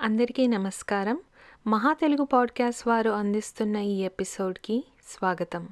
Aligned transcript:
అందరికీ 0.00 0.46
నమస్కారం. 0.46 1.20
మహా 1.66 1.92
తెలుగు 1.92 2.24
పాడ్కాస్ట్ 2.24 2.88
వారు 2.88 3.10
అందిస్తున్న 3.10 3.76
ఈ 3.76 4.00
ఎపిసోడ్కి 4.00 4.84
స్వాగతం. 5.08 5.68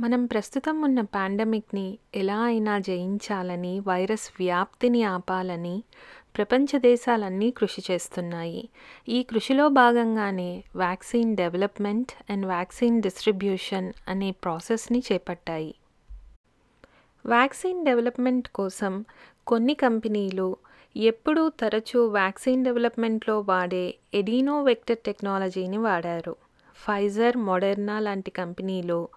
మనం 0.00 0.26
ప్రస్తుతం 0.26 0.82
ఉన్న 0.82 1.00
పాండమిక్ని 1.00 1.98
ఎలా 2.14 2.40
అయినా 2.40 2.78
జయించాలని 2.78 3.80
వైరస్ 3.80 4.30
వ్యాప్తిని 4.40 5.04
ఆపాలని 5.04 5.82
ప్రపంచ 6.36 6.78
దేశాలన్నీ 6.78 7.50
కృషి 7.50 7.92
చేస్తున్నాయి. 7.92 8.68
ఈ 9.08 9.22
కృషిలో 9.22 9.68
భాగంగానే 9.68 10.64
vaccine 10.76 11.36
development 11.36 12.32
and 12.32 12.46
vaccine 12.46 13.02
distribution 13.02 13.92
అనే 14.08 14.30
ప్రాసెస్ని 14.30 15.02
చేపట్టాయి. 15.12 15.74
వ్యాక్సిన్ 17.26 17.84
డెవలప్మెంట్ 17.84 18.48
కోసం 18.48 19.04
కొన్ని 19.46 19.74
కంపెనీలు 19.74 20.56
ఎప్పుడూ 20.96 21.48
తరచూ 21.48 22.06
వ్యాక్సిన్ 22.06 22.64
డెవలప్మెంట్లో 22.64 23.40
వాడే 23.40 23.94
ఎడినో 24.14 24.62
వెక్టర్ 24.62 24.98
టెక్నాలజీని 24.98 25.78
వాడారు. 25.78 26.36
ఫైజర్ 26.74 27.36
మోడెర్నా 27.36 28.00
లాంటి 28.00 28.30
కంపెనీలో 28.30 29.08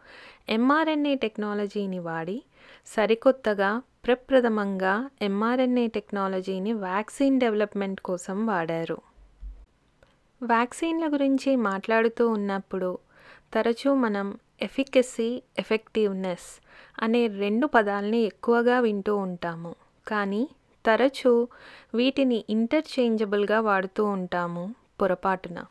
ఎంఆర్ఎన్ఏ 0.49 1.15
టెక్నాలజీని 1.15 1.99
వాడి 1.99 2.43
సరికొత్తగా 2.87 3.81
ప్రప్రథమంగా 4.05 5.09
ఎంఆర్ఎన్ఏ 5.21 5.87
టెక్నాలజీని 5.87 6.73
వ్యాక్సిన్ 6.73 7.39
డెవలప్మెంట్ 7.39 8.01
కోసం 8.01 8.45
వాడారు. 8.45 8.97
వ్యాక్సిన్ల 10.43 11.07
గురించి 11.07 11.55
మాట్లాడుతూ 11.55 12.29
ఉన్నప్పుడు 12.29 12.97
తరచూ 13.53 13.93
మనం 13.93 14.37
ఎఫికసీ 14.61 15.41
ఎఫెక్టివ్నెస్ 15.59 16.61
అనే 17.03 17.27
రెండు 17.27 17.67
పదాలని 17.67 18.21
ఎక్కువగా 18.21 18.79
వింటూ 18.79 19.17
ఉంటాము. 19.17 19.75
కానీ 20.07 20.49
తరచూ 20.85 21.47
వీటిని 21.95 22.45
ఇంటర్చేంజబుల్గా 22.49 23.59
వాడుతూ 23.59 24.05
ఉంటాము 24.05 24.75
పొరపాటున. 25.01 25.65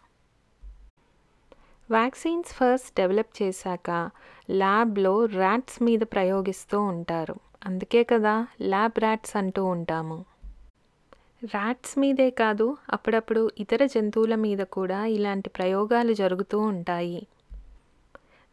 వ్యాక్సిన్స్ 1.90 2.52
ఫస్ట్ 2.52 2.96
డెవలప్ 2.96 3.42
చేశాక 3.42 4.10
ల్యాబ్లో 4.50 5.24
ర్యాట్స్ 5.24 5.82
మీద 5.82 6.00
ప్రయోగిస్తూ 6.00 6.82
ఉంటారు. 6.82 7.34
అందుకే 7.66 8.04
కదా 8.04 8.46
ల్యాబ్ 8.62 8.98
ర్యాట్స్ 8.98 9.36
అంటూ 9.36 9.64
ఉంటాము. 9.64 10.24
ర్యాట్స్ 11.44 11.98
మీదే 11.98 12.30
కాదు 12.30 12.76
అప్పుడప్పుడు 12.90 13.50
ఇతర 13.58 13.86
జంతువుల 13.86 14.34
మీద 14.34 14.58
కూడా 14.58 15.06
ఇలాంటి 15.06 15.50
ప్రయోగాలు 15.50 16.12
జరుగుతూ 16.12 16.58
ఉంటాయి. 16.58 17.26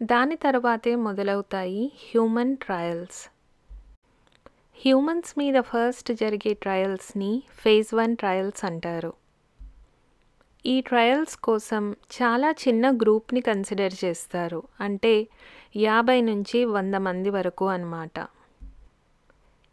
దాని 0.03 0.36
తర్వాతే 0.36 0.95
మొదలవుతాయి 0.95 1.92
హ్యూమన్ 1.95 2.58
ట్రయల్స్ 2.58 3.34
హ్యూమన్స్ 4.81 5.38
మీద 5.38 5.62
ఫస్ట్ 5.62 6.14
జరిగే 6.14 6.54
ట్రయల్స్ని 6.54 7.44
ఫేజ్ 7.50 7.94
వన్ 7.94 8.18
ట్రయల్స్ 8.18 8.66
అంటారు. 8.66 9.14
ఈ 10.66 10.81
ట్రయల్స్ 10.81 11.38
కోసం 11.38 11.92
చాలా 11.92 12.52
చిన్న 12.52 12.92
గ్రూప్ని 12.92 13.42
కన్సిడర్ 13.42 14.06
చేస్తారు. 14.06 14.64
అంటే 14.80 15.28
యాభై 15.76 16.22
నుంచి 16.22 16.66
వంద 16.66 16.96
మంది 16.96 17.30
వరకు 17.30 17.66
అన్నమాట. 17.66 18.28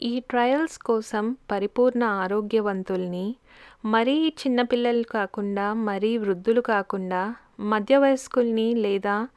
ఈ 0.01 0.19
ట్రయల్స్ 0.19 0.77
కోసం 0.77 1.37
పరిపూర్ణ 1.51 2.03
ఆరోగ్యవంతుల్ని 2.03 3.35
మరీ 3.85 4.33
చిన్నపిల్లలు 4.47 5.03
కాకుండా 5.03 5.73
మరీ 5.73 6.17
వృద్ధులు 6.17 6.61
కాకుండా 6.61 7.35
మధ్య 7.59 7.97
వయస్కుల్ని 7.97 8.75
లేదా 8.75 9.27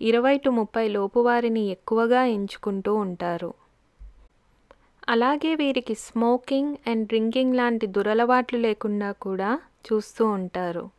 ఇరవై 0.00 0.38
టు 0.38 0.50
ముప్పై 0.50 0.88
లోపు 0.88 1.20
వారిని 1.20 1.66
ఎక్కువగా 1.66 2.24
ఎంచుకుంటూ 2.24 2.94
ఉంటారు. 2.94 3.61
అలాగే 5.08 5.54
వీరికి 5.54 5.94
స్మోకింగ్ 5.94 6.76
అండ్ 6.86 7.06
డ్రింకింగ్ 7.06 7.54
లాంటి 7.54 7.86
దురలవాట్లు 7.86 8.58
లేకుండా 8.58 9.12
కూడా 9.12 9.60
చూస్తూ 9.86 10.26
ఉంటారు. 10.26 10.90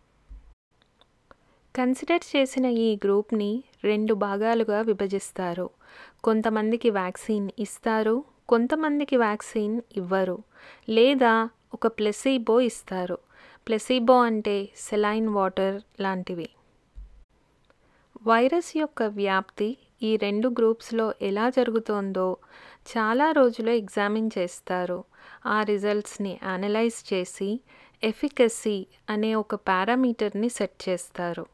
కన్సిడర్ 1.75 2.35
చేసిన 2.35 2.65
ఈ 2.65 2.95
గ్రూప్ని 2.95 3.63
రెండు 3.83 4.13
భాగాలుగా 4.13 4.81
విభజిస్తారు. 4.81 5.69
కొంతమందికి 6.23 6.89
వ్యాక్సిన్ 6.89 7.49
ఇస్తారు 7.59 8.23
కొంతమందికి 8.49 9.17
వ్యాక్సిన్ 9.17 9.81
ఇవ్వరు 9.97 10.43
లేదా 10.89 11.49
ఒక 11.73 11.87
ప్లెసీబో 11.87 12.61
ఇస్తారు. 12.61 13.17
ప్లెసీబో 13.67 14.21
అంటే 14.21 14.69
సెలైన్ 14.77 15.29
వాటర్ 15.29 15.81
లాంటివి. 16.01 16.49
వైరస్ 18.23 18.77
యొక్క 18.77 19.03
వ్యాప్తి 19.03 19.77
ఈ 20.01 20.17
రెండు 20.17 20.47
గ్రూప్స్లో 20.47 21.13
ఎలా 21.21 21.49
జరుగుతోందో 21.49 22.37
చాలా 22.87 23.31
రోజులు 23.31 23.69
ఎగ్జామిన్ 23.69 24.29
చేస్తారు. 24.37 25.03
ఆ 25.45 25.63
రిజల్ట్స్ని 25.63 26.39
అనలైజ్ 26.43 27.13
చేసి 27.13 27.59
ఎఫికసీ 28.03 28.87
అనే 29.09 29.35
ఒక 29.35 29.55
పారామీటర్ని 29.55 30.49
సెట్ 30.49 30.89
చేస్తారు. 30.89 31.45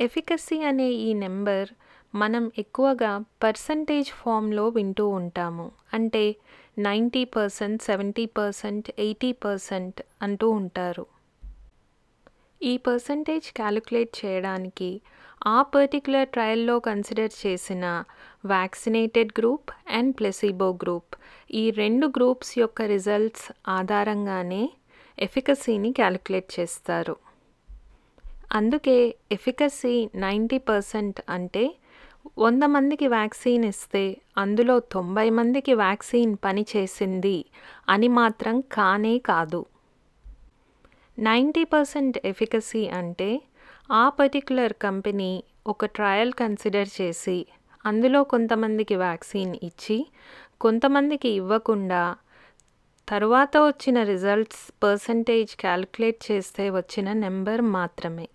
ఎఫికసీ 0.00 0.62
అనే 0.62 0.88
ఈ 0.88 1.12
నెంబర్ 1.12 1.68
మనం 2.14 2.52
ఎక్కువగా 2.58 3.24
పర్సంటేజ్ 3.42 4.08
ఫామ్లో 4.08 4.68
వింటూ 4.68 5.08
ఉంటాము. 5.08 5.70
అంటే 5.92 6.36
ninety 6.78 7.24
percent 7.24 7.82
seventy 7.82 8.26
percent 8.26 8.90
eighty 8.98 9.32
percent 9.32 10.02
అంటూ 10.22 10.50
ఉంటారు. 10.50 11.06
ఈ 12.62 12.76
పర్సంటేజ్ 12.76 13.52
క్యాలిక్యులేట్ 13.52 14.24
చేయడానికి 14.24 15.00
ఆ 15.46 15.62
పర్టిక్యులర్ 15.62 16.28
ట్రయల్లో 16.28 16.78
కన్సిడర్ 16.78 17.46
చేసిన 17.46 18.04
vaccinated 18.44 19.32
group 19.38 19.70
and 19.90 20.16
placebo 20.18 20.78
group 20.82 21.16
ఈ 21.54 21.70
రెండు 21.70 22.06
గ్రూప్స్ 22.06 22.58
యొక్క 22.58 22.82
రిజల్ట్స్ 22.82 23.52
ఆధారంగానే 23.68 24.70
ఎఫికసీని 25.18 25.92
క్యాలిక్యులేట్ 25.92 26.60
చేస్తారు. 26.60 27.16
అందుకే 28.52 29.14
ఎఫికసీ 29.32 30.08
నైంటీ 30.14 30.58
పర్సెంట్ 30.58 31.20
అంటే 31.28 31.74
వంద 32.38 32.62
మందికి 32.62 33.06
వ్యాక్సిన్ 33.06 33.64
ఇస్తే 33.64 34.16
అందులో 34.38 34.80
తొంభై 34.80 35.30
మందికి 35.30 35.74
వ్యాక్సిన్ 35.74 36.36
పనిచేసింది 36.44 37.44
అని 37.88 38.08
మాత్రం 38.08 38.60
కానే 38.60 39.18
కాదు. 39.18 39.66
నైంటీ 41.18 41.64
పర్సెంట్ 41.64 42.18
ఎఫికసీ 42.24 42.88
అంటే 42.88 43.42
ఆ 43.92 44.08
పర్టిక్యులర్ 44.08 44.72
కంపెనీ 44.72 45.44
ఒక 45.66 45.84
ట్రయల్ 45.84 46.32
కన్సిడర్ 46.32 46.88
చేసి 47.00 47.46
అందులో 47.84 48.24
కొంతమందికి 48.24 48.96
వ్యాక్సిన్ 48.96 49.56
ఇచ్చి 49.62 50.06
కొంతమందికి 50.60 51.28
ఇవ్వకుండా 51.28 52.16
తర్వాత 53.08 53.56
వచ్చిన 53.56 54.02
రిజల్ట్స్ 54.02 54.72
పర్సంటేజ్ 54.82 55.56
క్యాలిక్యులేట్ 55.56 56.32
చేస్తే 56.32 56.70
వచ్చిన 56.70 57.12
నెంబర్ 57.12 57.62
మాత్రమే. 57.62 58.28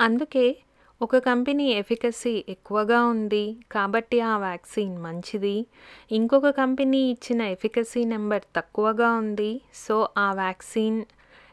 అందుకే 0.00 0.56
ఒక 1.02 1.16
కంపెనీ 1.16 1.64
ఎఫికసీ 1.72 2.44
ఎక్కువగా 2.48 3.04
ఉంది 3.04 3.56
కాబట్టి 3.72 4.20
ఆ 4.20 4.38
వ్యాక్సిన్ 4.38 4.98
మంచిది. 4.98 5.66
ఇంకొక 6.12 6.48
కంపెనీ 6.48 6.98
ఇచ్చిన 6.98 7.40
ఎఫికసీ 7.42 8.04
నెంబర్ 8.04 8.42
తక్కువగా 8.56 9.12
ఉంది. 9.12 9.60
సో 9.74 10.08
ఆ 10.18 10.32
వ్యాక్సిన్ 10.32 11.04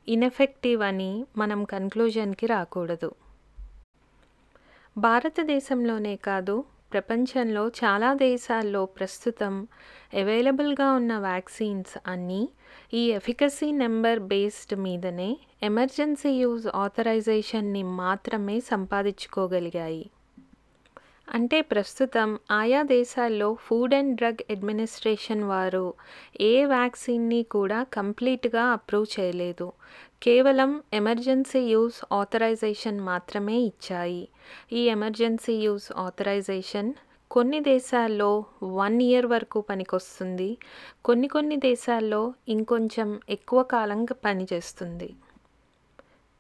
ఇన్ఎఫెక్టివ్ 0.08 0.82
అని 0.82 1.26
మనం 1.38 1.64
కన్క్లూజన్కి 1.64 2.46
రాకూడదు. 2.46 3.12
భారతదేశంలోనే 4.98 6.16
కాదు 6.16 6.64
ప్రపంచంలో 6.92 7.68
చాలా 7.68 8.14
దేశాల్లో 8.14 8.86
ప్రస్తుతం 8.86 9.68
అవైలబుల్గా 10.14 10.92
ఉన్న 10.92 11.18
వ్యాక్సిన్స్ 11.18 11.98
అన్నీ 12.08 12.50
ఈ 12.94 13.12
ఎఫికసీ 13.12 13.72
నెంబర్ 13.72 14.20
బేస్డ్ 14.20 14.80
మీదనే 14.80 15.38
ఎమర్జెన్సీ 15.64 16.32
యూజ్ 16.32 16.68
ఆథరైజేషన్ని 16.76 17.84
మాత్రమే 17.84 18.60
సంపాదించుకోగలిగాయి. 18.60 20.10
అంటే 21.34 21.62
ప్రస్తుతం 21.62 22.40
ఆయా 22.52 22.82
దేశాల్లో 22.82 23.58
ఫుడ్ 23.62 23.94
అండ్ 23.94 24.16
డ్రగ్ 24.16 24.44
అడ్మినిస్ట్రేషన్ 24.50 25.44
వారు 25.44 25.94
ఏ 26.42 26.66
వ్యాక్సిన్ని 26.66 27.44
కూడా 27.44 27.84
కంప్లీట్గా 27.84 28.64
అప్రూవ్ 28.64 29.20
చేయలేదు. 29.20 29.72
కేవలం 30.22 30.84
ఎమర్జెన్సీ 30.94 31.60
యూస్ 31.60 32.14
ఆథరైజేషన్ 32.14 33.02
మాత్రమే 33.02 33.60
ఇచ్చాయి. 33.60 34.28
ఈ 34.72 34.90
ఎమర్జెన్సీ 34.90 35.54
యూస్ 35.54 35.92
ఆథరైజేషన్ 35.98 36.94
కొన్ని 37.32 37.60
దేశాల్లో 37.60 38.46
వన్ 38.64 39.02
ఇయర్ 39.02 39.26
వరకు 39.26 39.62
పనికొస్తుంది. 39.62 40.58
కొన్ని 41.06 41.28
కొన్ని 41.28 41.58
దేశాల్లో 41.58 42.34
ఇంకొంచెం 42.48 43.22
ఎక్కువ 43.30 43.64
కాలం 43.64 44.06
పనిచేస్తుంది. 44.26 45.16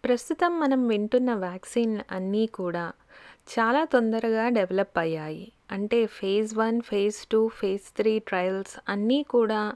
ప్రస్తుతం 0.05 0.59
మనం 0.59 0.87
వింటున్న 0.87 1.33
వ్యాక్సిన్ 1.33 1.99
అన్నీ 2.11 2.47
కూడా 2.47 2.91
చాలా 3.59 3.85
తొందరగా 3.85 4.49
డెవలప్ 4.49 4.97
అయ్యాయి. 4.97 5.51
అంటే 5.71 6.05
phase 6.05 6.55
one 6.55 6.81
phase 6.81 7.27
two 7.27 7.47
phase 7.47 7.95
three 7.95 8.19
trials 8.19 8.79
అన్నీ 8.89 9.23
కూడా 9.23 9.73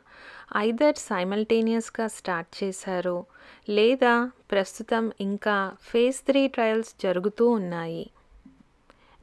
ఐదర్ 0.57 0.95
సైమల్టేనియస్గా 0.95 2.07
స్టార్ట్ 2.07 2.63
చేశారు. 2.63 3.25
లేదా 3.69 4.31
ప్రస్తుతం 4.51 5.12
ఇంకా 5.21 5.71
ఫేజ్ 5.81 6.18
త్రీ 6.18 6.47
ట్రయల్స్ 6.47 6.94
జరుగుతూ 7.03 7.50
ఉన్నాయి. 7.50 8.09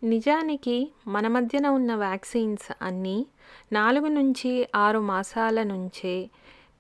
నిజానికి 0.05 0.91
మన 1.09 1.29
మధ్యన 1.29 1.69
ఉన్న 1.69 1.95
వ్యాక్సిన్స్ 1.95 2.73
అన్నీ 2.83 3.27
నాలుగు 3.73 4.07
నుంచి 4.07 4.69
ఆరు 4.75 4.99
మాసాల 4.99 5.63
నుంచే 5.63 6.31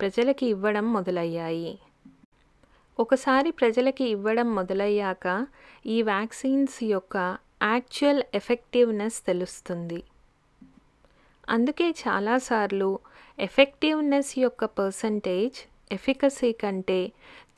ప్రజలకి 0.01 0.47
ఇవ్వడం 0.47 0.93
మొదలయ్యాయి. 0.93 1.79
ఒకసారి 2.99 3.51
ప్రజలకి 3.51 4.05
ఇవ్వడం 4.05 4.55
మొదలయ్యాక 4.55 5.47
ఈ 5.87 6.03
వ్యాక్సిన్స్ 6.03 6.85
యొక్క 6.85 7.39
యాక్చువల్ 7.75 8.23
ఎఫెక్టివ్నెస్ 8.35 9.27
తెలుస్తుంది. 9.27 10.03
అందుకే 11.49 11.89
చాలాసార్లు 11.91 12.99
ఎఫెక్టివ్నెస్ 13.39 14.39
యొక్క 14.39 14.65
పర్సంటేజ్ 14.65 15.59
ఎఫికసీ 15.93 16.53
కంటే 16.53 17.01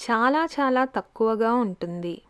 చాలా 0.07 0.49
చాలా 0.57 0.85
తక్కువగా 0.85 1.55
ఉంటుంది. 1.55 2.23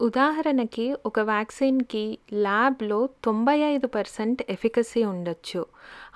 ఉదాహరణకి 0.00 0.96
ఒక 1.06 1.20
వ్యాక్సిన్కి 1.20 2.18
ల్యాబ్లో 2.34 3.08
తొంభై 3.24 3.56
ఐదు 3.58 3.86
పర్సెంట్ 3.86 4.42
ఎఫికసీ 4.48 5.04
ఉండొచ్చు. 5.04 5.66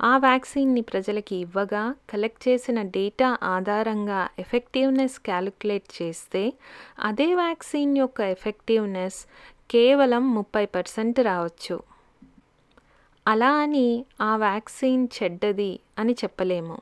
ఆ 0.01 0.19
వ్యాక్సిన్ని 0.19 0.81
ప్రజలకి 0.81 1.37
ఇవ్వగా 1.37 1.95
కలెక్ట్ 2.11 2.49
చేసిన 2.49 2.83
డేటా 2.83 3.39
ఆధారంగా 3.43 4.29
ఎఫెక్టివ్నెస్ 4.39 5.19
క్యాలిక్యులేట్ 5.19 6.03
చేస్తే 6.03 6.53
అదే 7.01 7.35
వ్యాక్సిన్ 7.35 7.99
యొక్క 7.99 8.21
ఎఫెక్టివ్నెస్ 8.21 9.27
కేవలం 9.71 10.35
ముప్పై 10.35 10.67
పర్సెంట్ 10.67 11.21
రావచ్చు. 11.21 11.83
అలా 13.29 13.53
అని 13.53 14.05
ఆ 14.21 14.37
వ్యాక్సిన్ 14.37 15.09
చెడ్డది 15.23 15.81
అని 15.99 16.13
చెప్పలేము. 16.13 16.79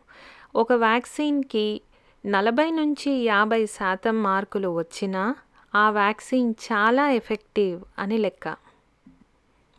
ఒక 0.56 0.72
వ్యాక్సిన్కి 0.72 1.80
నలభై 2.26 2.70
నుంచి 2.70 3.10
యాభై 3.10 3.66
శాతం 3.66 4.22
మార్కులు 4.22 4.68
వచ్చినా 4.68 5.34
ఆ 5.74 5.90
వ్యాక్సిన్ 5.90 6.54
చాలా 6.64 7.10
ఎఫెక్టివ్ 7.10 7.84
అని 7.98 8.18
లెక్క. 8.18 8.56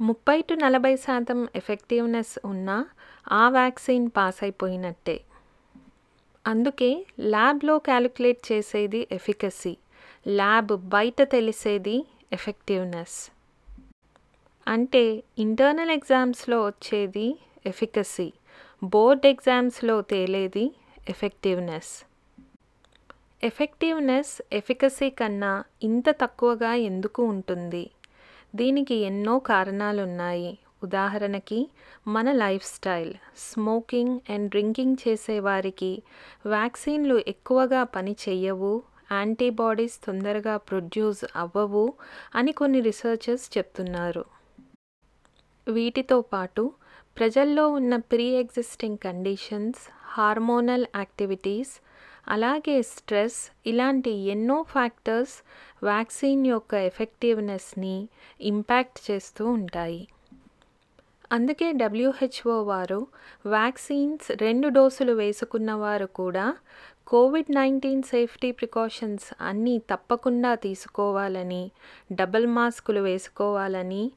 ముప్పై 0.01 0.41
టు 0.41 0.53
నలభై 0.53 0.95
శాతం 0.95 1.47
ఎఫెక్టివ్నెస్ 1.55 2.39
ఉన్నా 2.45 2.85
ఆ 3.31 3.49
వ్యాక్సిన్ 3.49 4.09
పాస్ 4.17 4.43
అయిపోయినట్టే. 4.43 5.21
అందుకే 6.47 7.05
ల్యాబ్లో 7.19 7.79
క్యాలిక్యులేట్ 7.79 8.51
చేసేది 8.51 9.07
ఎఫికసీ. 9.11 9.77
ల్యాబ్ 10.27 10.89
బయట 10.89 11.21
తెలిసేది 11.21 12.05
ఎఫెక్టివ్నెస్ 12.33 13.17
అంటే 14.67 15.03
ఇంటర్నల్ 15.39 15.91
ఎగ్జామ్స్లో 15.91 16.65
వచ్చేది 16.65 17.27
ఎఫికసీ 17.65 18.27
బోర్డ్ 18.83 19.25
ఎగ్జామ్స్లో 19.25 20.01
తేలేది 20.01 20.65
ఎఫెక్టివ్నెస్ 21.09 21.93
ఎఫెక్టివ్నెస్ 23.43 24.33
ఎఫికసీ 24.53 25.09
కన్నా 25.09 25.63
ఇంత 25.83 26.09
తక్కువగా 26.21 26.73
ఎందుకు 26.89 27.21
ఉంటుంది? 27.23 27.81
దీనికి 28.55 28.95
ఎన్నో 28.95 29.39
కారణాలున్నాయి. 29.39 30.51
ఉదాహరణకి 30.83 31.59
మన 32.07 32.31
life 32.31 32.65
style 32.75 33.11
smoking 33.37 34.15
and 34.29 34.49
drinking 34.49 34.97
చేసేవారికి 35.03 35.91
వ్యాక్సిన్లు 36.45 37.23
ఎక్కువగా 37.27 37.83
పని 37.95 38.15
చెయ్యవు 38.23 38.73
యాంటీబాడీస్ 39.13 39.97
తొందరగా 40.05 40.57
ప్రొడ్యూస్ 40.57 41.25
అవ్వవు 41.35 41.85
అని 42.35 42.51
కొన్ని 42.51 42.81
రీసెర్చర్స్ 42.81 43.57
చెప్తున్నారు. 43.57 44.25
వీటితో 45.67 46.21
పాటు 46.21 46.63
ప్రజల్లో 47.17 47.67
ఉన్న 47.69 47.95
pre 47.95 48.25
existing 48.25 48.97
conditions 48.97 49.81
hormonal 50.05 50.85
activities 50.95 51.73
అలాగే 52.27 52.81
స్ట్రెస్ 52.81 53.39
ఇలాంటి 53.67 54.11
ఎన్నో 54.33 54.57
ఫ్యాక్టర్స్ 54.63 55.35
వ్యాక్సిన్ 55.83 56.47
యొక్క 56.47 56.73
ఎఫెక్టివ్నెస్ని 56.73 57.95
ఇంపాక్ట్ 58.41 58.99
చేస్తూ 59.11 59.45
ఉంటాయి. 59.45 60.01
అందుకే 61.31 61.71
డబ్ల్యూహెచ్ఓ 61.71 62.55
వారు 62.63 62.99
వ్యాక్సిన్స్ 63.45 64.31
రెండు 64.41 64.67
డోసులు 64.67 65.13
వేసుకున్న 65.13 65.73
వారు 65.73 66.05
కూడా 66.05 66.45
కోవిడ్ 67.07 67.55
నైన్టీన్ 67.55 68.03
సేఫ్టీ 68.03 68.51
ప్రికాషన్స్ 68.51 69.33
అన్నీ 69.41 69.77
తప్పకుండా 69.77 70.55
తీసుకోవాలని 70.55 71.71
డబుల్ 72.11 72.47
మాస్కులు 72.47 72.99
వేసుకోవాలని 72.99 74.11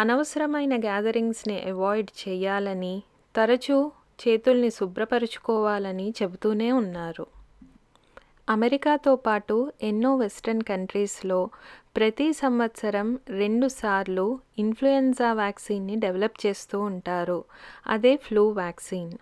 అనవసరమైన 0.00 0.80
గ్యాదరింగ్స్ని 0.80 1.60
అవాయిడ్ 1.60 2.28
చేయాలని 2.28 3.02
తరచూ 3.36 3.92
చేతుల్ని 4.28 4.70
శుభ్రపరుచుకోవాలని 4.70 6.14
చెబుతూనే 6.22 6.72
ఉన్నారు. 6.72 7.26
అమెరికాతో 8.48 9.16
పాటు 9.16 9.72
ఎన్నో 9.82 10.16
వెస్ట్రన్ 10.16 10.62
కంట్రీస్లో 10.62 11.48
ప్రతి 11.96 12.32
సంవత్సరం 12.32 13.18
రెండుసార్లు 13.28 14.38
ఇన్ఫ్లుయెన్జా 14.58 15.32
వ్యాక్సిన్ని 15.32 15.96
డెవలప్ 15.96 16.46
చేస్తూ 16.46 16.80
ఉంటారు. 16.80 17.44
అదే 17.86 18.16
ఫ్లూ 18.16 18.48
వ్యాక్సిన్. 18.48 19.12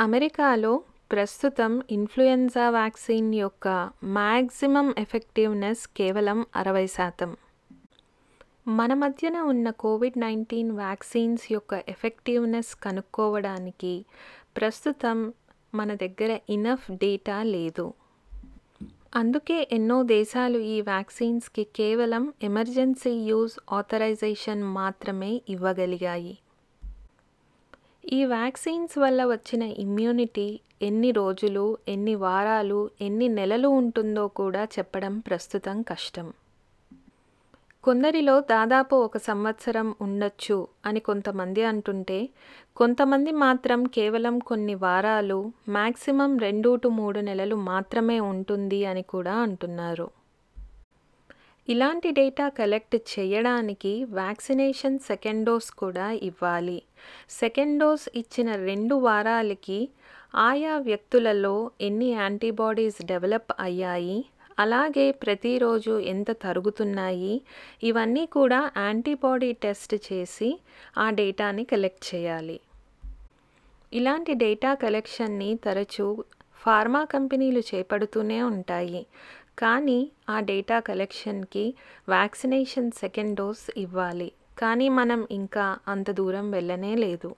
అమెరికాలో 0.00 0.80
ప్రస్తుతం 1.12 1.82
ఇన్ఫ్లుయెన్జా 1.90 2.70
వ్యాక్సిన్ 2.70 3.34
యొక్క 3.34 3.90
మ్యాక్సిమం 4.04 4.94
ఎఫెక్టివ్నెస్ 4.98 5.86
కేవలం 5.86 6.46
అరవై 6.56 6.86
శాతం. 6.86 7.36
మన 8.68 8.94
మధ్యన 8.94 9.40
ఉన్న 9.40 9.70
కోవిడ్ 9.70 10.18
నైన్టీన్ 10.18 10.70
వ్యాక్సిన్స్ 10.70 11.52
యొక్క 11.52 11.82
ఎఫెక్టివ్నెస్ 11.88 12.74
కనుక్కోవడానికి 12.74 14.04
ప్రస్తుతం 14.56 15.32
మన 15.74 15.94
దగ్గర 15.94 16.38
ఇనఫ్ 16.50 16.90
డేటా 16.90 17.42
లేదు. 17.42 17.92
అందుకే 19.14 19.68
ఎన్నో 19.72 20.02
దేశాలు 20.02 20.58
ఈ 20.58 20.80
వ్యాక్సిన్స్కి 20.80 21.64
కేవలం 21.64 22.32
ఎమర్జెన్సీ 22.42 23.10
యూజ్ 23.10 23.52
ఆథరైజేషన్ 23.72 24.62
మాత్రమే 24.62 25.42
ఇవ్వగలిగాయి. 25.48 26.38
ఈ 28.12 28.24
వ్యాక్సిన్స్ 28.24 28.98
వల్ల 28.98 29.24
వచ్చిన 29.24 29.62
ఇమ్యూనిటీ 29.62 30.60
ఎన్ని 30.82 31.10
రోజులు 31.10 31.78
ఎన్ని 31.88 32.14
వారాలు 32.14 32.90
ఎన్ని 33.00 33.28
నెలలు 33.28 33.68
ఉంటుందో 33.68 34.28
కూడా 34.28 34.64
చెప్పడం 34.64 35.18
ప్రస్తుతం 35.18 35.82
కష్టం. 35.82 36.32
కొందరిలో 37.84 38.40
దాదాపు 38.40 38.96
ఒక 38.96 39.16
సంవత్సరం 39.16 39.94
ఉండొచ్చు 40.00 40.68
అని 40.86 41.00
కొంతమంది 41.00 41.64
అంటుంటే 41.64 42.28
కొంతమంది 42.76 43.32
మాత్రం 43.32 43.84
కేవలం 43.84 44.38
కొన్ని 44.38 44.74
వారాలు 44.74 45.52
మ్యాక్సిమం 45.68 46.38
రెండు 46.38 46.76
టు 46.76 46.88
మూడు 46.88 47.20
నెలలు 47.20 47.54
మాత్రమే 47.54 48.20
ఉంటుంది 48.20 48.84
అని 48.84 49.02
కూడా 49.02 49.34
అంటున్నారు. 49.34 50.10
ఇలాంటి 51.68 52.10
డేటా 52.10 52.48
కలెక్ట్ 52.48 52.96
చేయడానికి 52.96 54.04
వ్యాక్సినేషన్ 54.04 54.98
సెకండ్ 54.98 55.46
డోస్ 55.46 55.70
కూడా 55.70 56.10
ఇవ్వాలి. 56.10 56.82
సెకండ్ 57.30 57.80
డోస్ 57.80 58.08
ఇచ్చిన 58.14 58.54
రెండు 58.54 58.94
వారాలకి 58.94 59.88
ఆయా 60.34 60.78
వ్యక్తులలో 60.78 61.70
ఎన్ని 61.80 62.10
యాంటీబాడీస్ 62.12 63.04
డెవలప్ 63.04 63.52
అయ్యాయి 63.60 64.24
అలాగే 64.58 65.10
ప్రతిరోజు 65.10 65.98
ఎంత 65.98 66.30
తరుగుతున్నాయి 66.30 67.42
ఇవన్నీ 67.82 68.26
కూడా 68.26 68.70
యాంటీబాడీ 68.76 69.52
టెస్ట్ 69.52 69.94
చేసి 69.94 70.58
ఆ 70.98 71.10
డేటాని 71.10 71.64
కలెక్ట్ 71.64 72.14
చేయాలి. 72.14 72.60
ఇలాంటి 73.92 74.34
డేటా 74.34 74.74
కలెక్షన్ని 74.74 75.58
తరచూ 75.64 76.24
ఫార్మా 76.60 77.04
కంపెనీలు 77.04 77.60
చేపడుతూనే 77.60 78.42
ఉంటాయి 78.42 79.06
కానీ 79.58 80.10
ఆ 80.28 80.40
డేటా 80.40 80.80
కలెక్షన్కి 80.80 81.74
వ్యాక్సినేషన్ 82.08 82.90
సెకండ్ 82.92 83.36
డోస్ 83.36 83.70
ఇవ్వాలి. 83.76 84.32
కానీ 84.58 84.88
మనం 84.88 85.26
ఇంకా 85.30 85.78
అంత 85.88 86.10
దూరం 86.10 86.50
వెళ్ళనే 86.50 86.94
లేదు. 86.94 87.34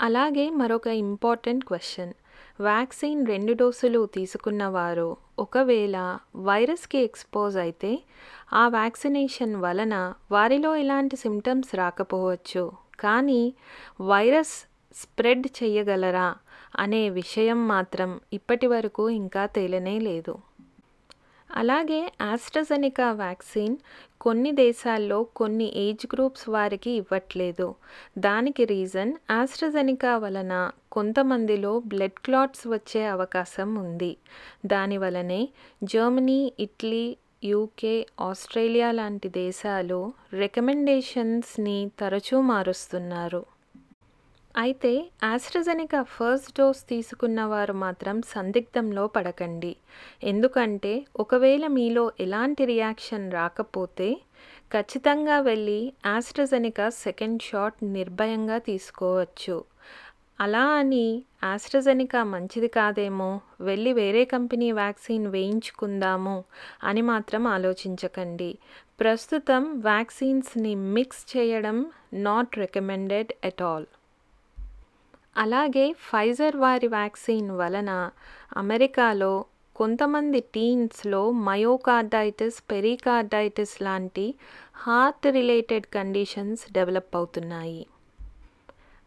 అలాగే 0.00 0.50
మరొక 0.50 0.86
ఇంపార్టెంట్ 0.86 1.64
క్వశ్చన్. 1.64 2.12
వ్యాక్సిన్ 2.60 3.26
రెండు 3.26 3.52
డోసులు 3.52 4.06
తీసుకున్నవారు 4.06 5.16
ఒకవేళ 5.38 6.18
వైరస్కి 6.36 6.98
ఎక్స్పోజ్ 6.98 7.56
అయితే 7.56 8.02
ఆ 8.52 8.68
వ్యాక్సినేషన్ 8.68 9.56
వలన 9.56 10.14
వారిలో 10.30 10.76
ఎలాంటి 10.76 11.16
సిమ్టమ్స్ 11.16 11.74
రాకపోవచ్చు. 11.74 12.72
కానీ 13.00 13.54
వైరస్ 14.00 14.54
స్ప్రెడ్ 14.94 15.46
చేయగలరా 15.46 16.34
అనే 16.78 17.10
విషయం 17.10 17.68
మాత్రం 17.68 18.20
ఇప్పటి 18.32 18.66
వరకు 18.66 19.10
ఇంకా 19.10 19.46
తేలనే 19.46 19.98
లేదు. 19.98 20.38
అలాగే 21.54 22.12
ఆస్ట్రజెనికా 22.20 23.12
వ్యాక్సిన్ 23.12 23.76
కొన్ని 24.20 24.52
దేశాల్లో 24.52 25.24
కొన్ని 25.24 25.72
ఏజ్ 25.76 26.06
గ్రూప్స్ 26.14 26.48
వారికి 26.48 26.90
ఇవ్వట్లేదు. 26.90 27.74
దానికి 28.18 28.64
రీజన్ 28.64 29.14
ఆస్ట్రజెనికా 29.30 30.18
వలన 30.18 30.70
కొంతమందిలో 30.92 31.80
బ్లడ్ 31.86 32.20
క్లాట్స్ 32.24 32.68
వచ్చే 32.68 33.06
అవకాశం 33.06 33.74
ఉంది. 33.74 34.16
దానివలనే 34.66 35.48
జర్మనీ 35.84 36.52
ఇటలీ 36.60 37.16
యూకే 37.44 38.06
ఆస్ట్రేలియా 38.20 38.92
లాంటి 38.92 39.28
దేశాలు 39.28 40.12
రికమెండేషన్స్ని 40.32 41.90
తరచూ 42.00 42.40
మారుస్తున్నారు. 42.40 43.42
అయితే 44.56 45.04
ఆస్ట్రజెనికా 45.22 46.02
ఫస్ట్ 46.02 46.58
డోస్ 46.58 46.82
తీసుకున్న 46.88 47.44
వారు 47.44 47.72
మాత్రం 47.72 48.22
సందిగ్ధంలో 48.22 49.06
పడకండి. 49.06 49.76
ఎందుకంటే 50.24 51.06
ఒకవేళ 51.16 51.66
మీలో 51.66 52.12
ఎలాంటి 52.20 52.64
రియాక్షన్ 52.64 53.32
రాకపోతే 53.32 54.16
ఖచ్చితంగా 54.72 55.40
వెళ్ళి 55.40 55.92
ఆస్ట్రజెనికా 56.06 56.88
సెకండ్ 56.88 57.42
షాట్ 57.42 57.74
నిర్భయంగా 57.82 58.58
తీసుకోవచ్చు. 58.58 59.64
అలా 60.40 60.64
అని 60.66 61.22
ఆస్ట్రజెనికా 61.44 62.24
మంచిది 62.24 62.68
కాదేమో? 62.68 63.40
వెళ్ళి 63.60 63.92
వేరే 63.92 64.24
కంపెనీ 64.24 64.72
వ్యాక్సిన్ 64.72 65.26
వేయించుకుందాము 65.26 66.44
అని 66.84 67.00
మాత్రం 67.00 67.46
ఆలోచించకండి. 67.46 68.58
ప్రస్తుతం 69.00 69.80
వ్యాక్సిన్స్ని 69.80 70.74
మిక్స్ 70.74 71.36
చేయడం 71.36 71.86
నాట్ 72.14 72.58
రికమెండెడ్ 72.58 73.32
ఎట్ 73.44 73.62
ఆల్. 73.62 73.86
అలాగే 75.36 75.92
ఫైజర్ 75.92 76.56
వారి 76.56 76.86
వ్యాక్సిన్ 76.86 77.50
వలన 77.50 78.10
అమెరికాలో 78.56 79.44
కొంతమంది 79.76 80.40
టీన్స్లో 80.40 81.30
మయోకార్డైటిస్ 81.30 82.70
పెరికార్డైటిస్ 82.70 83.82
లాంటి 83.82 84.34
హార్ట్ 84.76 85.26
రిలేటెడ్ 85.26 85.86
కండిషన్స్ 85.86 86.72
డెవలప్ 86.72 87.16
అవుతున్నాయి. 87.16 87.86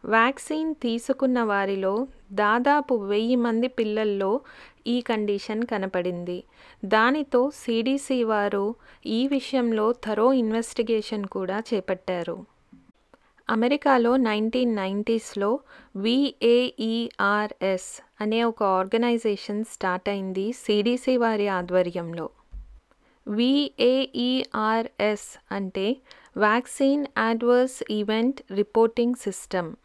వ్యాక్సిన్ 0.04 0.74
తీసుకున్న 0.74 1.42
వారిలో 1.42 2.06
దాదాపు 2.32 2.94
వెయ్యి 2.94 3.36
మంది 3.36 3.68
పిల్లల్లో 3.68 4.40
ఈ 4.86 5.00
కండిషన్ 5.00 5.66
కనపడింది. 5.66 6.44
దానితో 6.84 7.50
సిడిసి 7.50 8.24
వారు 8.24 8.74
ఈ 9.06 9.28
విషయంలో 9.28 9.92
థరో 9.92 10.32
ఇన్వెస్టిగేషన్ 10.32 11.24
కూడా 11.24 11.62
చేపట్టారు. 11.74 12.57
అమెరికాలో 13.50 14.16
నైన్టీన్ 14.16 14.76
నైంటీస్లో 14.76 15.58
విఏఈఆర్ఎస్ 15.96 18.02
అనే 18.20 18.44
ఒక 18.44 18.62
ఆర్గనైజేషన్ 18.62 19.64
స్టార్ట్ 19.64 20.08
అయింది 20.08 20.52
సిడిసి 20.52 21.16
వారి 21.16 21.48
ఆధ్వర్యంలో. 21.48 22.30
విఏఈఆర్ఎస్ 23.26 25.52
అంటే 25.52 25.96
vaccine 26.36 27.06
adverse 27.16 27.84
event 27.90 28.52
reporting 28.52 29.14
system. 29.14 29.76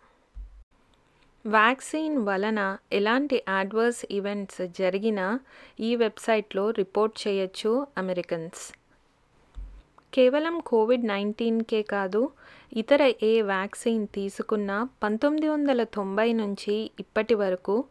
Vaccine 1.46 2.18
వలన 2.18 2.78
ఎలాంటి 2.94 3.44
అడ్వర్స్ 3.58 4.06
ఈవెంట్స్ 4.12 4.80
జరిగినా 4.80 5.40
ఈ 5.80 5.96
వెబ్సైట్లో 5.96 6.70
రిపోర్ట్ 6.70 7.28
చేయొచ్చు 7.28 7.88
అమెరికన్స్. 7.98 8.74
కేవలం 10.14 10.60
కోవిడ్ 10.60 11.08
నైన్టీన్కే 11.08 11.82
కాదు 11.82 12.30
ఇతర 12.78 13.14
ఏ 13.24 13.42
వ్యాక్సిన్ 13.42 14.08
తీసుకున్నా 14.08 14.90
పంతొమ్మిది 15.04 15.48
వందల 15.48 15.84
తొంభై 15.84 16.34
నుంచి 16.34 16.92
ఇప్పటి 17.00 17.36
వరకు 17.36 17.84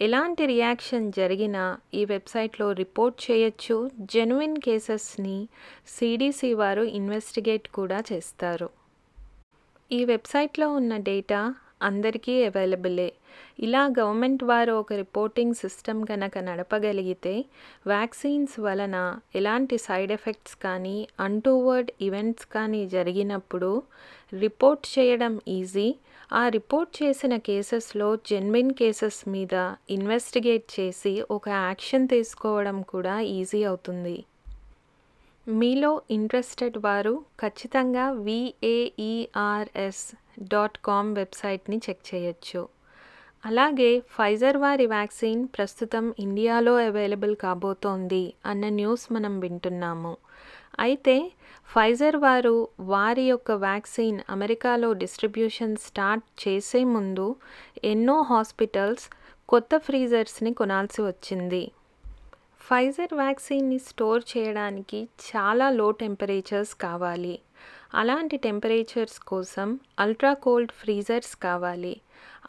ఎలాంటి 0.00 0.46
రియాక్షన్ 0.46 1.12
జరిగినా 1.12 1.78
ఈ 1.94 2.04
వెబ్సైట్లో 2.04 2.72
రిపోర్ట్ 2.72 3.30
చేయొచ్చు. 3.30 3.90
జెన్యున్ 4.00 4.56
కేసెస్ని 4.56 5.48
సిడిసి 5.86 6.54
వారు 6.54 6.82
ఇన్వెస్టిగేట్ 6.82 7.68
కూడా 7.68 8.02
చేస్తారు. 8.12 8.70
ఈ 9.92 10.04
వెబ్సైట్లో 10.04 10.68
ఉన్న 10.72 10.96
డేటా 10.96 11.54
అందరికీ 11.82 12.44
అవైలబులే. 12.44 13.12
ఇలా 13.58 13.86
గవర్నమెంట్ 13.86 14.44
వారు 14.44 14.72
ఒక 14.72 14.92
రిపోర్టింగ్ 14.92 15.54
సిస్టమ్ 15.54 16.06
కనుక 16.06 16.38
నడపగలిగితే 16.38 17.44
వ్యాక్సిన్స్ 17.86 18.60
వలన 18.60 19.18
ఎలాంటి 19.34 19.78
సైడ్ 19.78 20.12
ఎఫెక్ట్స్ 20.12 20.56
కానీ 20.56 21.08
అన్టూవర్డ్ 21.20 21.90
ఈవెంట్స్ 22.02 22.46
కానీ 22.46 22.86
జరిగినప్పుడు 22.86 23.82
రిపోర్ట్ 24.32 24.98
చేయడం 24.98 25.40
ఈజీ. 25.48 25.94
ఆ 26.32 26.48
రిపోర్ట్ 26.48 27.02
చేసిన 27.02 27.36
కేసెస్లో 27.36 28.16
జెన్విన్ 28.16 28.72
కేసెస్ 28.72 29.28
మీద 29.28 29.74
ఇన్వెస్టిగేట్ 29.90 30.80
చేసి 30.80 31.24
ఒక 31.30 31.48
యాక్షన్ 31.48 32.08
తీసుకోవడం 32.08 32.82
కూడా 32.82 33.20
ఈజీ 33.20 33.64
అవుతుంది. 33.64 34.24
మీలో 35.48 36.02
ఇంట్రెస్టెడ్ 36.10 36.78
వారు 36.78 37.24
ఖచ్చితంగా 37.40 38.10
విఏఈఆర్ఎస్ 38.10 40.04
డాట్ 40.48 40.78
కామ్ 40.84 41.14
వెబ్సైట్ని 41.14 41.80
చెక్ 41.88 42.14
చేయొచ్చు. 42.14 42.68
అలాగే 43.46 44.00
ఫైజర్ 44.00 44.56
వారి 44.56 44.86
వ్యాక్సిన్ 44.86 45.48
ప్రస్తుతం 45.58 46.14
ఇండియాలో 46.18 46.74
అవైలబుల్ 46.76 47.36
కాబోతోంది 47.36 48.34
అన్న 48.46 48.68
న్యూస్ 48.68 49.12
మనం 49.12 49.40
వింటున్నాము. 49.40 50.16
అయితే 50.78 51.32
ఫైజర్ 51.74 52.16
వారు 52.16 52.68
వారి 52.80 53.22
యొక్క 53.22 53.50
వ్యాక్సిన్ 53.50 54.20
అమెరికాలో 54.30 54.92
డిస్ట్రిబ్యూషన్ 54.92 55.76
స్టార్ట్ 55.76 56.48
చేసే 56.48 56.84
ముందు 56.84 57.36
ఎన్నో 57.84 58.22
హాస్పిటల్స్ 58.22 59.06
కొత్త 59.48 59.76
ఫ్రీజర్స్ని 59.76 60.52
కొనాల్సి 60.54 61.02
వచ్చింది. 61.02 61.70
ఫైజర్ 62.60 63.14
వ్యాక్సిన్ని 63.14 63.78
స్టోర్ 63.78 64.22
చేయడానికి 64.36 65.00
చాలా 65.04 65.70
లో 65.70 65.90
టెంపరేచర్స్ 65.90 66.74
కావాలి. 66.74 67.38
అలాంటి 67.94 68.36
టెంపరేచర్స్ 68.36 69.18
కోసం 69.18 69.80
అల్ట్రా 70.00 70.32
కోల్డ్ 70.32 70.72
ఫ్రీజర్స్ 70.72 71.36
కావాలి. 71.36 72.00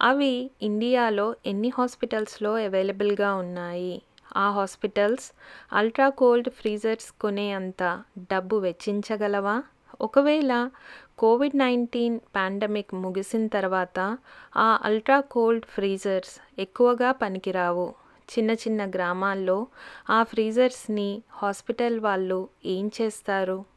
అవి 0.01 0.51
ఇండియాలో 0.62 1.36
ఎన్ని 1.45 1.69
హాస్పిటల్స్లో 1.69 2.53
అవైలబుల్గా 2.53 3.36
ఉన్నాయి? 3.36 4.01
ఆ 4.38 4.51
హాస్పిటల్స్ 4.51 5.31
అల్ట్రా 5.74 6.10
కోల్డ్ 6.10 6.50
ఫ్రీజర్స్ 6.50 7.12
కొనే 7.12 7.53
అంత 7.53 8.03
డబ్బు 8.31 8.55
వెచ్చించగలవా? 8.55 9.63
ఒకవేళ 10.01 10.69
కోవిడ్ 11.17 11.55
నైన్టీన్ 11.55 12.19
పాండమిక్ 12.36 12.93
ముగిసిన 12.93 13.48
తర్వాత 13.48 14.17
ఆ 14.57 14.79
అల్ట్రా 14.84 15.19
కోల్డ్ 15.19 15.65
ఫ్రీజర్స్ 15.65 16.62
ఎక్కువగా 16.62 17.12
పనికిరావు. 17.12 17.93
చిన్న 18.29 18.51
చిన్న 18.51 18.89
గ్రామాల్లో 18.89 19.67
ఆ 20.10 20.24
ఫ్రీజర్స్ని 20.24 21.22
హాస్పిటల్ 21.34 22.00
వాళ్ళు 22.00 22.50
ఏం 22.65 22.91
చేస్తారు? 23.01 23.75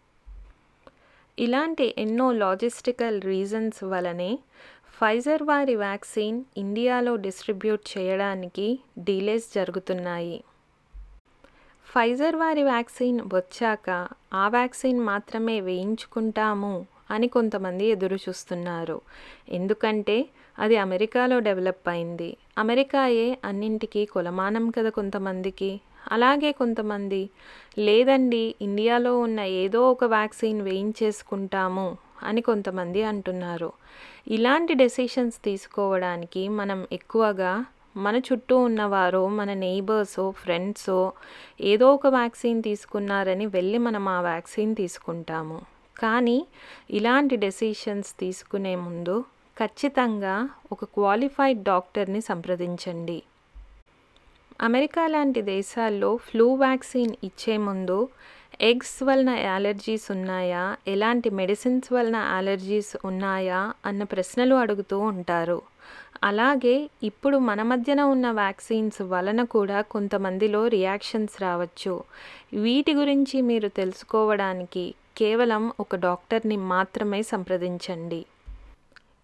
ఇలాంటి 1.38 1.94
ఎన్నో 1.98 2.32
లాజిస్టికల్ 2.32 3.22
రీజన్స్ 3.22 3.84
వలనే 3.84 4.38
ఫైజర్ 5.00 5.42
వారి 5.42 5.74
వ్యాక్సిన్ 5.74 6.44
ఇండియాలో 6.56 7.16
డిస్ట్రిబ్యూట్ 7.16 7.98
చేయడానికి 7.98 8.78
డీలేస్ 8.98 9.54
జరుగుతున్నాయి. 9.54 10.44
ఫైజర్ 11.84 12.36
వారి 12.36 12.62
వ్యాక్సిన్ 12.62 13.20
వచ్చాక 13.34 14.08
ఆ 14.34 14.48
వ్యాక్సిన్ 14.48 15.00
మాత్రమే 15.00 15.60
వేయించుకుంటాము 15.60 16.86
అని 17.10 17.28
కొంతమంది 17.28 17.84
ఎదురు 17.86 18.16
చూస్తున్నారు. 18.16 19.00
ఎందుకంటే 19.48 20.28
అది 20.58 20.76
అమెరికాలో 20.76 21.38
డెవలప్ 21.38 21.88
అయింది. 21.88 22.36
అమెరికాయే 22.58 23.38
అన్నింటికీ 23.44 24.04
కొలమానం 24.04 24.70
కదా 24.70 24.88
కొంతమందికి. 24.88 25.80
అలాగే 26.12 26.52
కొంతమంది 26.52 27.30
లేదండి 27.78 28.54
ఇండియాలో 28.62 29.18
ఉన్న 29.18 29.40
ఏదో 29.40 29.90
ఒక 29.90 30.04
వ్యాక్సిన్ 30.04 30.62
వేయించేసుకుంటాము 30.62 31.96
అని 32.22 32.40
కొంతమంది 32.40 33.02
అంటున్నారు. 33.02 33.72
ఇలాంటి 34.28 34.74
డెసిషన్స్ 34.74 35.44
తీసుకోవడానికి 35.44 36.48
మనం 36.48 36.86
ఎక్కువగా 36.92 37.64
మన 37.96 38.16
చుట్టూ 38.16 38.58
ఉన్నవారో 38.58 39.28
మన 39.28 39.54
నైబర్సో 39.54 40.30
ఫ్రెండ్సో 40.30 41.12
ఏదో 41.60 41.94
ఒక 41.94 42.06
వ్యాక్సిన్ 42.06 42.62
తీసుకున్నారని 42.62 43.46
వెళ్ళి 43.46 43.78
మనం 43.78 44.08
ఆ 44.08 44.20
వ్యాక్సిన్ 44.20 44.76
తీసుకుంటాము. 44.76 45.62
కానీ 45.98 46.46
ఇలాంటి 46.90 47.36
డెసిషన్స్ 47.36 48.12
తీసుకునే 48.20 48.76
ముందు 48.76 49.24
ఖచ్చితంగా 49.58 50.48
ఒక 50.72 50.84
క్వాలిఫైడ్ 50.84 51.62
డాక్టర్ని 51.62 52.20
సంప్రదించండి. 52.20 53.22
అమెరికా 54.60 55.06
లాంటి 55.06 55.42
దేశాల్లో 55.42 56.16
ఫ్లూ 56.16 56.54
వ్యాక్సిన్ 56.54 57.14
ఇచ్చే 57.24 57.56
ముందు 57.56 58.08
ఎగ్స్ 58.60 59.02
వలన 59.02 59.28
అలర్జీస్ 59.28 60.10
ఉన్నాయా? 60.10 60.76
ఎలాంటి 60.88 61.30
మెడిసిన్స్ 61.30 61.92
వలన 61.92 62.16
అలర్జీస్ 62.16 62.96
ఉన్నాయా? 63.04 63.72
అన్న 63.86 64.02
ప్రశ్నలు 64.02 64.54
అడుగుతూ 64.54 64.98
ఉంటారు. 64.98 65.62
అలాగే 66.24 66.90
ఇప్పుడు 67.02 67.38
మన 67.38 67.62
మధ్యన 67.62 68.02
ఉన్న 68.02 68.30
వ్యాక్సిన్స్ 68.30 69.02
వలన 69.02 69.42
కూడా 69.42 69.80
కొంతమందిలో 69.80 70.66
రియాక్షన్స్ 70.66 71.42
రావచ్చు. 71.42 72.02
వీటి 72.54 72.94
గురించి 72.94 73.40
మీరు 73.40 73.68
తెలుసుకోవడానికి 73.68 74.94
కేవలం 75.16 75.72
ఒక 75.80 75.96
డాక్టర్ని 75.96 76.56
మాత్రమే 76.56 77.22
సంప్రదించండి. 77.22 78.24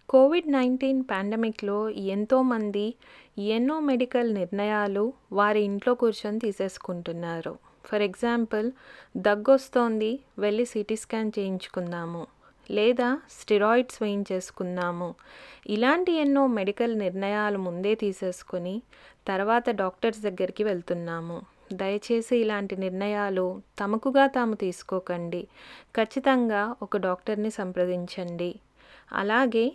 కోవిడ్ 0.09 0.51
నైన్టీన్ 0.51 1.03
పాండమిక్లో 1.11 1.89
ఎంతోమంది 1.89 2.93
ఎన్నో 3.39 3.79
మెడికల్ 3.79 4.33
నిర్ణయాలు 4.33 5.13
వారి 5.31 5.61
ఇంట్లో 5.61 5.93
కూర్చొని 5.93 6.39
తీసేసుకుంటున్నారు. 6.39 7.57
ఫర్ 7.85 8.01
ఎగ్జాంపుల్ 8.01 8.71
దగ్గొస్తోంది 9.17 10.19
వెళ్ళి 10.39 10.65
సిటీ 10.65 10.95
స్కాన్ 10.95 11.31
చేయించుకుందాము 11.39 12.27
లేదా 12.71 13.19
స్టిరాయిడ్స్ 13.31 14.03
వేయించేసుకుందాము. 14.03 15.15
ఇలాంటి 15.69 16.11
ఎన్నో 16.11 16.47
మెడికల్ 16.47 16.99
నిర్ణయాలు 16.99 17.57
ముందే 17.57 17.95
తీసేసుకొని 17.95 18.81
తర్వాత 19.27 19.69
డాక్టర్స్ 19.69 20.21
దగ్గరికి 20.21 20.63
వెళ్తున్నాము. 20.63 21.41
దయచేసి 21.73 22.37
ఇలాంటి 22.37 22.75
నిర్ణయాలు 22.75 23.61
తమకుగా 23.79 24.27
తాము 24.27 24.55
తీసుకోకండి. 24.55 25.47
ఖచ్చితంగా 25.95 26.75
ఒక 26.81 26.97
డాక్టర్ని 26.97 27.51
సంప్రదించండి. 27.51 28.55
అలాగే 29.11 29.71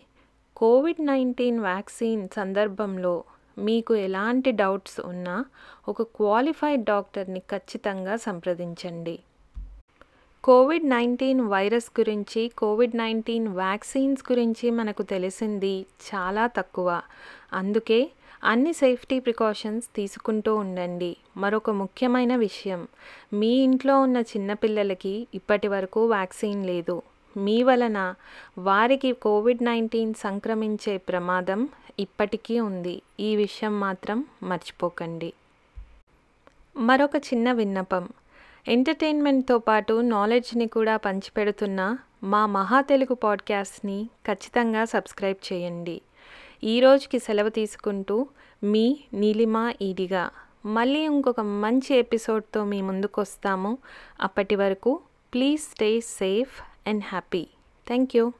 కోవిడ్ 0.60 1.06
నైన్టీన్ 1.06 1.60
వ్యాక్సిన్ 1.60 2.28
సందర్భంలో 2.36 3.24
మీకు 3.58 3.94
ఎలాంటి 3.94 4.50
డౌట్స్ 4.50 5.00
ఉన్నా 5.00 5.44
ఒక 5.88 6.02
క్వాలిఫైడ్ 6.02 6.84
డాక్టర్ని 6.84 7.38
ఖచ్చితంగా 7.38 8.16
సంప్రదించండి. 8.16 9.18
కోవిడ్ 10.44 10.88
నైన్టీన్ 10.88 11.40
వైరస్ 11.40 12.00
గురించి 12.00 12.50
కోవిడ్ 12.58 12.96
నైన్టీన్ 12.96 13.48
వ్యాక్సిన్స్ 13.48 14.32
గురించి 14.32 14.70
మనకు 14.70 15.02
తెలిసింది 15.02 15.86
చాలా 16.14 16.46
తక్కువ. 16.46 17.02
అందుకే 17.52 18.10
అన్ని 18.44 18.72
సేఫ్టీ 18.72 19.20
ప్రికాషన్స్ 19.20 19.86
తీసుకుంటూ 19.96 20.56
ఉండండి. 20.56 21.16
మరొక 21.36 21.70
ముఖ్యమైన 21.70 22.36
విషయం 22.36 22.88
మీ 23.32 23.48
ఇంట్లో 23.48 24.00
ఉన్న 24.00 24.16
చిన్నపిల్లలకి 24.16 25.26
ఇప్పటి 25.34 25.68
వరకు 25.68 26.06
వ్యాక్సిన్ 26.06 26.66
లేదు. 26.66 27.02
మీ 27.36 27.62
వలన 27.62 28.14
వారికి 28.58 29.12
కోవిడ్ 29.12 29.62
నైన్టీన్ 29.62 30.14
సంక్రమించే 30.14 30.96
ప్రమాదం 30.96 31.68
ఇప్పటికీ 31.98 32.60
ఉంది. 32.60 33.02
ఈ 33.20 33.36
విషయం 33.36 33.80
మాత్రం 33.80 34.24
మర్చిపోకండి. 34.42 35.32
మరొక 36.76 37.16
చిన్న 37.16 37.52
విన్నపం. 37.52 38.08
ఎంటర్టైన్మెంట్తో 38.68 39.58
పాటు 39.58 40.00
నాలెడ్జ్ని 40.00 40.66
కూడా 40.66 40.96
పంచిపెడుతున్న 40.96 41.98
మా 42.22 42.46
మహా 42.46 42.80
తెలుగు 42.80 43.14
పాడ్కాస్ట్ని 43.14 44.08
ఖచ్చితంగా 44.26 44.84
సబ్స్క్రైబ్ 44.84 45.52
చేయండి. 45.52 46.00
ఈ 46.64 46.80
రోజుకి 46.80 47.18
సెలవు 47.18 47.48
తీసుకుంటూ 47.48 48.26
మీ 48.64 49.00
నీలిమా 49.14 49.74
ఈడిగా. 49.82 50.30
మళ్ళీ 50.66 51.00
ఇంకొక 51.00 51.40
మంచి 51.40 51.96
ఎపిసోడ్తో 51.96 52.64
మీ 52.64 52.82
ముందుకు 52.82 53.20
వస్తాము 53.20 53.78
అప్పటి 54.20 54.56
వరకు 54.56 55.00
please 55.34 55.62
stay 55.62 56.00
safe. 56.00 56.69
and 56.90 57.04
happy. 57.14 57.54
Thank 57.86 58.14
you. 58.14 58.34